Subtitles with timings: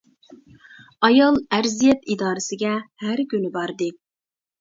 [1.07, 2.71] ئايال ئەرزىيەت ئىدارىسىگە
[3.05, 3.91] ھەر كۈنى باردى.